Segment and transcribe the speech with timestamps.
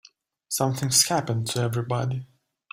[0.49, 2.25] Something's happened to everybody.